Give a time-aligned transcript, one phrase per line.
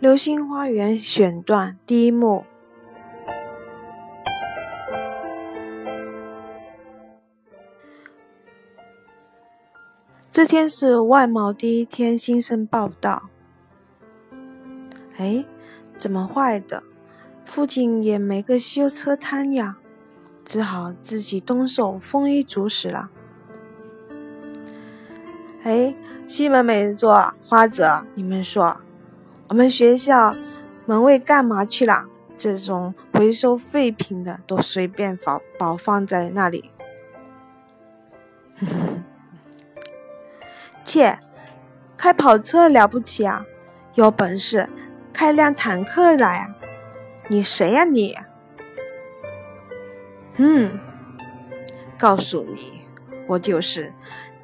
[0.00, 2.44] 流星花园选段第一幕。
[10.30, 13.28] 这天是外贸第一天新生报道。
[15.16, 15.44] 哎，
[15.96, 16.84] 怎么坏的？
[17.44, 19.78] 附近也没个修车摊呀，
[20.44, 23.10] 只好自己动手丰衣足食了。
[25.64, 28.80] 哎，西门美作、花泽，你们说？
[29.48, 30.36] 我们学校
[30.84, 32.06] 门卫干嘛去了？
[32.36, 36.70] 这种回收废品的都随便放摆放在那里。
[40.84, 41.18] 切，
[41.96, 43.44] 开跑车了不起啊？
[43.94, 44.68] 有本事
[45.12, 46.54] 开辆坦克来啊！
[47.28, 48.16] 你谁呀你？
[50.36, 50.78] 嗯，
[51.98, 52.82] 告诉你，
[53.26, 53.92] 我就是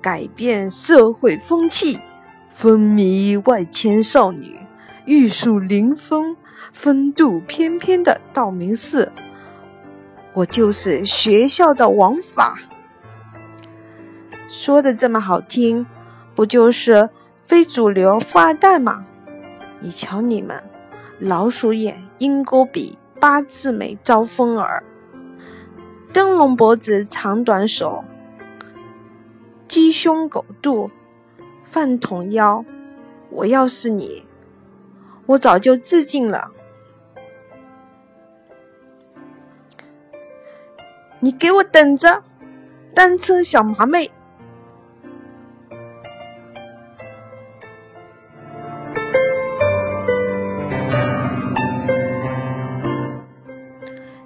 [0.00, 2.00] 改变社会风气、
[2.48, 4.58] 风靡外迁少女。
[5.06, 6.34] 玉树临风、
[6.72, 9.12] 风度翩翩的道明寺，
[10.32, 12.58] 我就是学校的王法。
[14.48, 15.86] 说的这么好听，
[16.34, 17.10] 不就是
[17.42, 19.04] 非主流富二代吗？
[19.80, 20.64] 你瞧你们，
[21.18, 24.82] 老鼠眼、鹰钩鼻、八字眉、招风耳、
[26.14, 28.04] 灯笼脖子、长短手、
[29.68, 30.90] 鸡胸狗肚、
[31.62, 32.64] 饭桶腰。
[33.30, 34.24] 我要是你。
[35.26, 36.50] 我早就致敬了，
[41.20, 42.22] 你给我等着，
[42.94, 44.10] 单车小麻妹。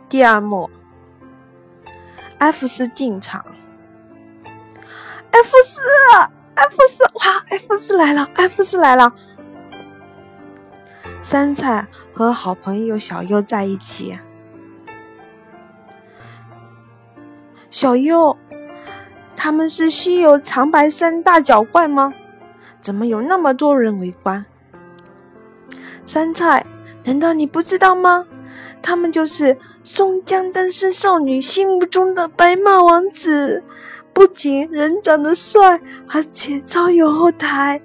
[0.09, 0.69] 第二幕
[2.39, 3.45] ，F 四进场
[5.31, 5.81] ，F 四
[6.57, 9.15] ，F 四，哇，F 四来了，F 四来了。
[11.23, 14.19] 三菜和好朋友小优在一起。
[17.71, 18.37] 小优，
[19.37, 22.15] 他们是西游长白山大脚怪吗？
[22.81, 24.47] 怎么有那么多人围观？
[26.07, 26.65] 三菜，
[27.05, 28.27] 难道你不知道吗？
[28.81, 33.63] 他们就是松江单身少女心目中的白马王子，
[34.15, 37.83] 不仅人长得帅，而且超有后台。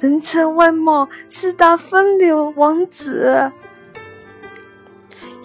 [0.00, 3.52] 人称外貌四大风流王子，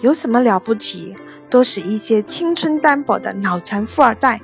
[0.00, 1.16] 有什么了不起？
[1.48, 4.40] 都是一些青春单薄的脑残富二代。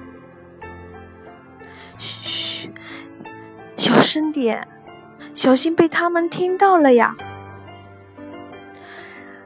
[1.99, 2.72] 嘘，
[3.77, 4.66] 小声点，
[5.33, 7.16] 小心被他们听到了呀！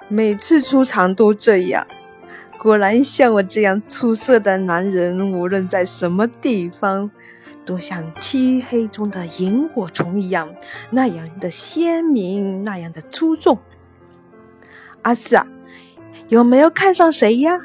[0.08, 1.86] 每次出场都这样，
[2.58, 7.10] 果然像我这样出色的男人，无论在什么地方。
[7.64, 10.54] 都像漆黑中的萤火虫一样，
[10.90, 13.58] 那样的鲜明，那样的出众。
[15.02, 15.46] 阿四啊，
[16.28, 17.60] 有没有看上谁呀？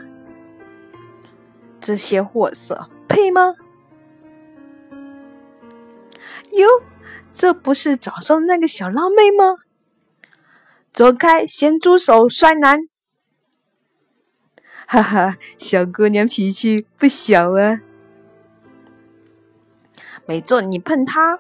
[1.82, 3.56] 这些货色配吗？
[6.52, 6.68] 哟，
[7.32, 9.58] 这不是早上那个小辣妹吗？
[10.94, 12.88] 走开，咸猪手，帅男！
[14.88, 17.82] 哈哈，小姑娘脾气不小啊。
[20.26, 21.40] 没做你碰他，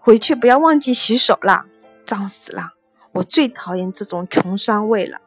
[0.00, 1.66] 回去不要忘记洗手了，
[2.04, 2.74] 脏死了！
[3.12, 5.20] 我最讨厌这种穷酸味了。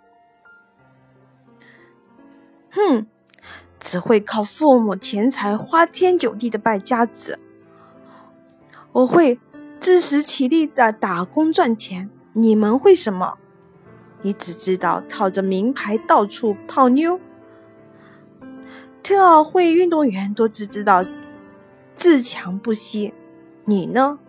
[2.72, 3.06] 哼，
[3.80, 7.40] 只会靠父母钱财花天酒地的败家子，
[8.92, 9.40] 我会
[9.80, 12.10] 自食其力的打工赚钱。
[12.34, 13.38] 你们会什么？
[14.22, 17.20] 你只知道套着名牌到处泡妞。
[19.04, 21.06] 特奥会运动员都只知道。
[21.96, 23.14] 自强不息，
[23.64, 24.20] 你呢？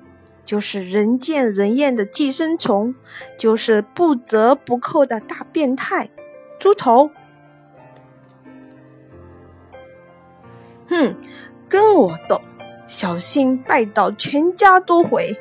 [0.44, 2.94] 就是人见人厌的寄生虫，
[3.36, 6.08] 就是不折不扣的大变态，
[6.60, 7.10] 猪头。
[10.88, 11.16] 哼，
[11.68, 12.40] 跟我斗，
[12.86, 15.36] 小心败到全家都毁。